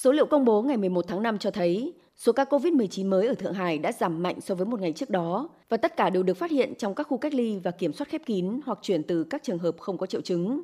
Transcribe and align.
Số 0.00 0.12
liệu 0.12 0.26
công 0.26 0.44
bố 0.44 0.62
ngày 0.62 0.76
11 0.76 1.04
tháng 1.08 1.22
5 1.22 1.38
cho 1.38 1.50
thấy 1.50 1.94
số 2.16 2.32
ca 2.32 2.44
COVID-19 2.44 3.08
mới 3.08 3.26
ở 3.26 3.34
Thượng 3.34 3.52
Hải 3.52 3.78
đã 3.78 3.92
giảm 3.92 4.22
mạnh 4.22 4.40
so 4.40 4.54
với 4.54 4.66
một 4.66 4.80
ngày 4.80 4.92
trước 4.92 5.10
đó 5.10 5.48
và 5.68 5.76
tất 5.76 5.96
cả 5.96 6.10
đều 6.10 6.22
được 6.22 6.34
phát 6.34 6.50
hiện 6.50 6.74
trong 6.74 6.94
các 6.94 7.06
khu 7.08 7.18
cách 7.18 7.34
ly 7.34 7.58
và 7.58 7.70
kiểm 7.70 7.92
soát 7.92 8.08
khép 8.08 8.22
kín 8.26 8.60
hoặc 8.66 8.78
chuyển 8.82 9.02
từ 9.02 9.24
các 9.24 9.42
trường 9.42 9.58
hợp 9.58 9.74
không 9.78 9.98
có 9.98 10.06
triệu 10.06 10.20
chứng. 10.20 10.62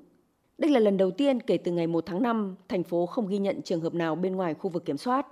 Đây 0.59 0.71
là 0.71 0.81
lần 0.81 0.97
đầu 0.97 1.11
tiên 1.11 1.41
kể 1.41 1.57
từ 1.57 1.73
ngày 1.73 1.87
1 1.87 2.07
tháng 2.07 2.23
5, 2.23 2.57
thành 2.69 2.83
phố 2.83 3.07
không 3.07 3.29
ghi 3.29 3.39
nhận 3.39 3.63
trường 3.63 3.81
hợp 3.81 3.95
nào 3.95 4.15
bên 4.15 4.37
ngoài 4.37 4.55
khu 4.55 4.71
vực 4.71 4.85
kiểm 4.85 4.97
soát. 4.97 5.27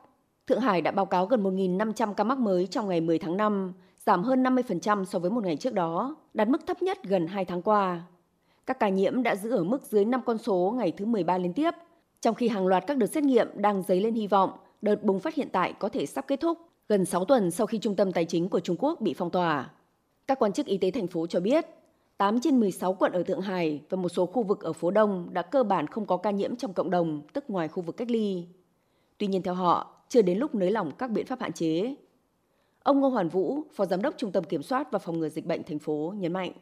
Thượng 0.47 0.61
Hải 0.61 0.81
đã 0.81 0.91
báo 0.91 1.07
cáo 1.07 1.27
gần 1.27 1.43
1.500 1.43 2.15
ca 2.15 2.25
mắc 2.25 2.39
mới 2.39 2.67
trong 2.67 2.89
ngày 2.89 3.01
10 3.01 3.19
tháng 3.19 3.37
5, 3.37 3.73
giảm 4.07 4.23
hơn 4.23 4.43
50% 4.43 5.05
so 5.05 5.19
với 5.19 5.31
một 5.31 5.45
ngày 5.45 5.57
trước 5.57 5.75
đó, 5.75 6.17
đạt 6.35 6.49
mức 6.49 6.67
thấp 6.67 6.83
nhất 6.83 6.99
gần 7.05 7.27
2 7.27 7.45
tháng 7.45 7.63
qua. 7.63 8.03
Các 8.67 8.79
ca 8.81 8.89
nhiễm 8.89 9.23
đã 9.23 9.37
giữ 9.37 9.51
ở 9.51 9.65
mức 9.65 9.83
dưới 9.83 10.05
5 10.05 10.21
con 10.27 10.39
số 10.39 10.75
ngày 10.77 10.93
thứ 10.93 11.07
13 11.07 11.39
liên 11.39 11.53
tiếp, 11.53 11.71
trong 12.23 12.35
khi 12.35 12.49
hàng 12.49 12.67
loạt 12.67 12.85
các 12.87 12.97
đợt 12.97 13.07
xét 13.07 13.25
nghiệm 13.25 13.49
đang 13.55 13.83
dấy 13.83 14.01
lên 14.01 14.15
hy 14.15 14.27
vọng 14.27 14.51
đợt 14.83 15.03
bùng 15.03 15.21
phát 15.21 15.35
hiện 15.35 15.49
tại 15.53 15.75
có 15.79 15.89
thể 15.89 16.07
sắp 16.07 16.25
kết 16.29 16.41
thúc 16.41 16.59
gần 16.89 17.05
6 17.05 17.25
tuần 17.25 17.51
sau 17.51 17.67
khi 17.67 17.79
trung 17.79 17.97
tâm 17.97 18.13
tài 18.13 18.25
chính 18.25 18.49
của 18.49 18.61
Trung 18.61 18.77
Quốc 18.79 19.01
bị 19.01 19.15
phong 19.15 19.31
tỏa. 19.31 19.71
Các 20.27 20.39
quan 20.39 20.53
chức 20.53 20.67
y 20.67 20.79
tế 20.79 20.91
thành 20.91 21.07
phố 21.07 21.27
cho 21.27 21.41
biết, 21.41 21.67
8 22.17 22.41
trên 22.41 22.61
16 22.61 22.95
quận 22.95 23.13
ở 23.13 23.23
Thượng 23.23 23.41
Hải 23.41 23.81
và 23.91 23.97
một 23.97 24.09
số 24.09 24.27
khu 24.27 24.43
vực 24.43 24.61
ở 24.61 24.73
phố 24.73 24.91
Đông 24.91 25.29
đã 25.33 25.43
cơ 25.43 25.63
bản 25.63 25.87
không 25.87 26.07
có 26.07 26.17
ca 26.17 26.31
nhiễm 26.31 26.57
trong 26.57 26.73
cộng 26.73 26.91
đồng, 26.91 27.23
tức 27.33 27.51
ngoài 27.51 27.69
khu 27.69 27.83
vực 27.83 27.97
cách 27.97 28.11
ly. 28.11 28.47
Tuy 29.19 29.27
nhiên 29.27 29.43
theo 29.43 29.55
họ, 29.55 30.05
chưa 30.09 30.23
đến 30.23 30.39
lúc 30.39 30.55
nới 30.55 30.71
lỏng 30.71 30.93
các 30.99 31.11
biện 31.11 31.27
pháp 31.27 31.41
hạn 31.41 31.53
chế. 31.53 31.95
Ông 32.83 33.01
Ngô 33.01 33.09
Hoàn 33.09 33.29
Vũ, 33.29 33.63
Phó 33.75 33.87
Giám 33.87 34.03
đốc 34.03 34.15
Trung 34.17 34.33
tâm 34.33 34.45
Kiểm 34.45 34.63
soát 34.63 34.93
và 34.93 34.99
Phòng 34.99 35.19
ngừa 35.19 35.29
Dịch 35.29 35.47
bệnh 35.47 35.63
thành 35.63 35.79
phố 35.79 36.15
nhấn 36.17 36.33
mạnh. 36.33 36.53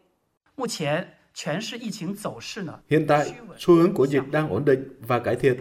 Hiện 2.90 3.06
tại, 3.08 3.32
xu 3.58 3.74
hướng 3.74 3.94
của 3.94 4.06
dịch 4.06 4.22
đang 4.30 4.48
ổn 4.48 4.64
định 4.64 4.88
và 5.06 5.18
cải 5.18 5.36
thiện. 5.36 5.60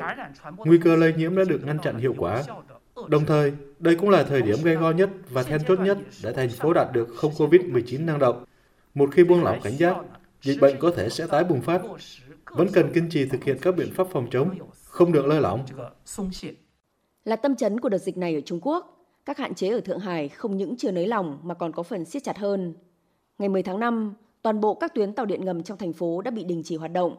Nguy 0.57 0.77
cơ 0.77 0.95
lây 0.95 1.13
nhiễm 1.13 1.35
đã 1.35 1.43
được 1.43 1.61
ngăn 1.65 1.79
chặn 1.79 1.97
hiệu 1.97 2.15
quả. 2.17 2.43
Đồng 3.07 3.25
thời, 3.25 3.53
đây 3.79 3.95
cũng 3.95 4.09
là 4.09 4.23
thời 4.23 4.41
điểm 4.41 4.57
gây 4.63 4.75
go 4.75 4.91
nhất 4.91 5.09
và 5.29 5.43
then 5.43 5.61
chốt 5.67 5.79
nhất 5.79 5.97
để 6.23 6.33
thành 6.33 6.49
phố 6.49 6.73
đạt 6.73 6.87
được 6.93 7.07
không 7.15 7.31
COVID-19 7.33 8.05
năng 8.05 8.19
động. 8.19 8.45
Một 8.93 9.09
khi 9.11 9.23
buông 9.23 9.43
lỏng 9.43 9.59
cảnh 9.63 9.77
giác, 9.77 9.95
dịch 10.41 10.61
bệnh 10.61 10.79
có 10.79 10.91
thể 10.95 11.09
sẽ 11.09 11.27
tái 11.27 11.43
bùng 11.43 11.61
phát. 11.61 11.81
Vẫn 12.51 12.67
cần 12.73 12.93
kiên 12.93 13.09
trì 13.09 13.25
thực 13.25 13.43
hiện 13.43 13.57
các 13.61 13.75
biện 13.75 13.93
pháp 13.93 14.07
phòng 14.11 14.27
chống, 14.31 14.57
không 14.83 15.11
được 15.11 15.25
lơi 15.25 15.41
lỏng. 15.41 15.65
Là 17.23 17.35
tâm 17.35 17.55
chấn 17.55 17.79
của 17.79 17.89
đợt 17.89 17.97
dịch 17.97 18.17
này 18.17 18.35
ở 18.35 18.41
Trung 18.41 18.59
Quốc, 18.61 19.05
các 19.25 19.37
hạn 19.37 19.55
chế 19.55 19.69
ở 19.69 19.81
Thượng 19.81 19.99
Hải 19.99 20.29
không 20.29 20.57
những 20.57 20.77
chưa 20.77 20.91
nới 20.91 21.07
lỏng 21.07 21.39
mà 21.43 21.53
còn 21.53 21.71
có 21.71 21.83
phần 21.83 22.05
siết 22.05 22.23
chặt 22.23 22.37
hơn. 22.37 22.73
Ngày 23.37 23.49
10 23.49 23.63
tháng 23.63 23.79
5, 23.79 24.13
toàn 24.41 24.61
bộ 24.61 24.73
các 24.73 24.93
tuyến 24.93 25.13
tàu 25.13 25.25
điện 25.25 25.45
ngầm 25.45 25.63
trong 25.63 25.77
thành 25.77 25.93
phố 25.93 26.21
đã 26.21 26.31
bị 26.31 26.43
đình 26.43 26.61
chỉ 26.65 26.75
hoạt 26.75 26.91
động. 26.91 27.15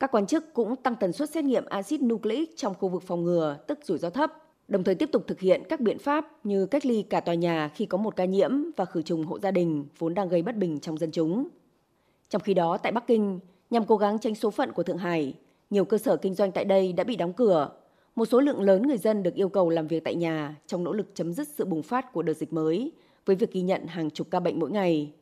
Các 0.00 0.10
quan 0.12 0.26
chức 0.26 0.54
cũng 0.54 0.76
tăng 0.76 0.96
tần 1.00 1.12
suất 1.12 1.30
xét 1.30 1.44
nghiệm 1.44 1.64
axit 1.66 2.02
nucleic 2.02 2.56
trong 2.56 2.74
khu 2.74 2.88
vực 2.88 3.02
phòng 3.02 3.24
ngừa, 3.24 3.56
tức 3.66 3.78
rủi 3.82 3.98
ro 3.98 4.10
thấp, 4.10 4.32
đồng 4.68 4.84
thời 4.84 4.94
tiếp 4.94 5.08
tục 5.12 5.24
thực 5.26 5.40
hiện 5.40 5.62
các 5.68 5.80
biện 5.80 5.98
pháp 5.98 6.46
như 6.46 6.66
cách 6.66 6.86
ly 6.86 7.02
cả 7.02 7.20
tòa 7.20 7.34
nhà 7.34 7.70
khi 7.74 7.86
có 7.86 7.98
một 7.98 8.16
ca 8.16 8.24
nhiễm 8.24 8.50
và 8.76 8.84
khử 8.84 9.02
trùng 9.02 9.24
hộ 9.24 9.38
gia 9.38 9.50
đình 9.50 9.86
vốn 9.98 10.14
đang 10.14 10.28
gây 10.28 10.42
bất 10.42 10.56
bình 10.56 10.80
trong 10.80 10.98
dân 10.98 11.10
chúng. 11.10 11.48
Trong 12.28 12.42
khi 12.42 12.54
đó, 12.54 12.76
tại 12.76 12.92
Bắc 12.92 13.06
Kinh, 13.06 13.40
nhằm 13.70 13.84
cố 13.86 13.96
gắng 13.96 14.18
tránh 14.18 14.34
số 14.34 14.50
phận 14.50 14.72
của 14.72 14.82
Thượng 14.82 14.98
Hải, 14.98 15.34
nhiều 15.70 15.84
cơ 15.84 15.98
sở 15.98 16.16
kinh 16.16 16.34
doanh 16.34 16.52
tại 16.52 16.64
đây 16.64 16.92
đã 16.92 17.04
bị 17.04 17.16
đóng 17.16 17.32
cửa. 17.32 17.70
Một 18.16 18.24
số 18.24 18.40
lượng 18.40 18.62
lớn 18.62 18.82
người 18.82 18.98
dân 18.98 19.22
được 19.22 19.34
yêu 19.34 19.48
cầu 19.48 19.70
làm 19.70 19.86
việc 19.86 20.04
tại 20.04 20.14
nhà 20.14 20.56
trong 20.66 20.84
nỗ 20.84 20.92
lực 20.92 21.06
chấm 21.14 21.32
dứt 21.32 21.48
sự 21.48 21.64
bùng 21.64 21.82
phát 21.82 22.12
của 22.12 22.22
đợt 22.22 22.32
dịch 22.32 22.52
mới, 22.52 22.92
với 23.26 23.36
việc 23.36 23.52
ghi 23.52 23.60
nhận 23.60 23.86
hàng 23.86 24.10
chục 24.10 24.26
ca 24.30 24.40
bệnh 24.40 24.60
mỗi 24.60 24.70
ngày. 24.70 25.12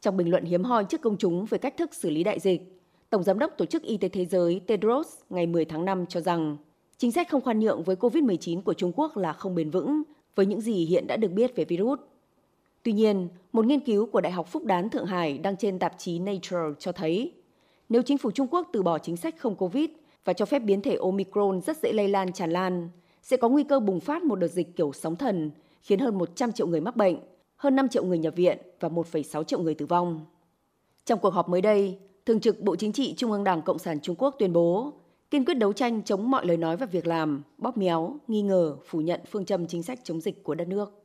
Trong 0.00 0.16
bình 0.16 0.30
luận 0.30 0.44
hiếm 0.44 0.64
hoi 0.64 0.84
trước 0.84 1.00
công 1.00 1.16
chúng 1.16 1.44
về 1.44 1.58
cách 1.58 1.76
thức 1.76 1.94
xử 1.94 2.10
lý 2.10 2.24
đại 2.24 2.40
dịch, 2.40 2.80
Tổng 3.10 3.22
Giám 3.22 3.38
đốc 3.38 3.52
Tổ 3.58 3.64
chức 3.64 3.82
Y 3.82 3.96
tế 3.96 4.08
Thế 4.08 4.24
giới 4.24 4.60
Tedros 4.66 5.08
ngày 5.30 5.46
10 5.46 5.64
tháng 5.64 5.84
5 5.84 6.06
cho 6.06 6.20
rằng 6.20 6.56
chính 6.98 7.12
sách 7.12 7.28
không 7.30 7.40
khoan 7.40 7.60
nhượng 7.60 7.82
với 7.82 7.96
COVID-19 7.96 8.62
của 8.62 8.74
Trung 8.74 8.92
Quốc 8.96 9.16
là 9.16 9.32
không 9.32 9.54
bền 9.54 9.70
vững 9.70 10.02
với 10.34 10.46
những 10.46 10.60
gì 10.60 10.84
hiện 10.84 11.06
đã 11.06 11.16
được 11.16 11.32
biết 11.32 11.56
về 11.56 11.64
virus. 11.64 12.00
Tuy 12.82 12.92
nhiên, 12.92 13.28
một 13.52 13.66
nghiên 13.66 13.80
cứu 13.80 14.06
của 14.06 14.20
Đại 14.20 14.32
học 14.32 14.48
Phúc 14.48 14.64
Đán 14.64 14.90
Thượng 14.90 15.06
Hải 15.06 15.38
đăng 15.38 15.56
trên 15.56 15.78
tạp 15.78 15.94
chí 15.98 16.18
Nature 16.18 16.58
cho 16.78 16.92
thấy 16.92 17.32
nếu 17.88 18.02
chính 18.02 18.18
phủ 18.18 18.30
Trung 18.30 18.46
Quốc 18.50 18.68
từ 18.72 18.82
bỏ 18.82 18.98
chính 18.98 19.16
sách 19.16 19.34
không 19.38 19.56
COVID 19.56 19.90
và 20.24 20.32
cho 20.32 20.44
phép 20.44 20.58
biến 20.58 20.82
thể 20.82 20.96
Omicron 20.96 21.60
rất 21.60 21.76
dễ 21.82 21.92
lây 21.92 22.08
lan 22.08 22.32
tràn 22.32 22.50
lan, 22.50 22.88
sẽ 23.22 23.36
có 23.36 23.48
nguy 23.48 23.64
cơ 23.64 23.80
bùng 23.80 24.00
phát 24.00 24.22
một 24.22 24.36
đợt 24.36 24.48
dịch 24.48 24.76
kiểu 24.76 24.92
sóng 24.92 25.16
thần, 25.16 25.50
khiến 25.82 25.98
hơn 25.98 26.18
100 26.18 26.52
triệu 26.52 26.66
người 26.66 26.80
mắc 26.80 26.96
bệnh 26.96 27.16
hơn 27.60 27.76
5 27.76 27.88
triệu 27.88 28.04
người 28.04 28.18
nhập 28.18 28.34
viện 28.36 28.58
và 28.80 28.88
1,6 28.88 29.42
triệu 29.44 29.60
người 29.60 29.74
tử 29.74 29.86
vong. 29.86 30.26
Trong 31.04 31.18
cuộc 31.18 31.34
họp 31.34 31.48
mới 31.48 31.60
đây, 31.60 31.98
Thường 32.26 32.40
trực 32.40 32.60
Bộ 32.60 32.76
Chính 32.76 32.92
trị 32.92 33.14
Trung 33.16 33.32
ương 33.32 33.44
Đảng 33.44 33.62
Cộng 33.62 33.78
sản 33.78 34.00
Trung 34.00 34.16
Quốc 34.18 34.34
tuyên 34.38 34.52
bố 34.52 34.92
kiên 35.30 35.44
quyết 35.44 35.54
đấu 35.54 35.72
tranh 35.72 36.02
chống 36.02 36.30
mọi 36.30 36.46
lời 36.46 36.56
nói 36.56 36.76
và 36.76 36.86
việc 36.86 37.06
làm, 37.06 37.42
bóp 37.58 37.76
méo, 37.76 38.16
nghi 38.28 38.42
ngờ, 38.42 38.76
phủ 38.86 39.00
nhận 39.00 39.20
phương 39.30 39.44
châm 39.44 39.66
chính 39.66 39.82
sách 39.82 39.98
chống 40.04 40.20
dịch 40.20 40.44
của 40.44 40.54
đất 40.54 40.68
nước. 40.68 41.02